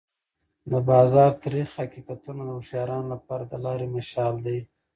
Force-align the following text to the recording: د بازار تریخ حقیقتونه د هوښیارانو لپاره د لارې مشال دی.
د 0.71 0.73
بازار 0.89 1.31
تریخ 1.43 1.67
حقیقتونه 1.81 2.41
د 2.45 2.49
هوښیارانو 2.57 3.07
لپاره 3.13 3.43
د 3.47 3.53
لارې 3.65 3.87
مشال 3.95 4.35
دی. 4.45 4.59